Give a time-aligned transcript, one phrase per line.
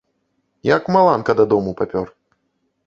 [0.77, 2.07] Як маланка, да дому папёр.